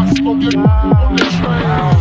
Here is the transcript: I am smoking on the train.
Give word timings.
I 0.00 0.06
am 0.06 0.16
smoking 0.16 0.58
on 0.60 1.16
the 1.16 1.24
train. 1.44 1.99